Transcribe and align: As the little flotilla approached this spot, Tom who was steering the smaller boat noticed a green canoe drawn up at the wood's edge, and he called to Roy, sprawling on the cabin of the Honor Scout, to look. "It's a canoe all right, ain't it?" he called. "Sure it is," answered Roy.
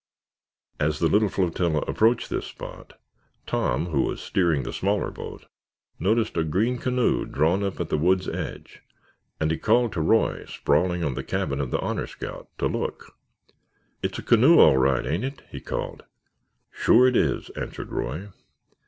As 0.79 0.97
the 0.97 1.07
little 1.07 1.29
flotilla 1.29 1.81
approached 1.81 2.31
this 2.31 2.47
spot, 2.47 2.99
Tom 3.45 3.85
who 3.91 4.01
was 4.01 4.19
steering 4.19 4.63
the 4.63 4.73
smaller 4.73 5.11
boat 5.11 5.45
noticed 5.99 6.35
a 6.35 6.43
green 6.43 6.79
canoe 6.79 7.23
drawn 7.23 7.63
up 7.63 7.79
at 7.79 7.89
the 7.89 7.99
wood's 7.99 8.27
edge, 8.27 8.81
and 9.39 9.51
he 9.51 9.59
called 9.59 9.93
to 9.93 10.01
Roy, 10.01 10.45
sprawling 10.45 11.03
on 11.03 11.13
the 11.13 11.23
cabin 11.23 11.61
of 11.61 11.69
the 11.69 11.79
Honor 11.81 12.07
Scout, 12.07 12.49
to 12.57 12.65
look. 12.65 13.15
"It's 14.01 14.17
a 14.17 14.23
canoe 14.23 14.57
all 14.57 14.77
right, 14.77 15.05
ain't 15.05 15.23
it?" 15.23 15.43
he 15.51 15.59
called. 15.61 16.03
"Sure 16.71 17.05
it 17.07 17.15
is," 17.15 17.51
answered 17.51 17.91
Roy. 17.91 18.29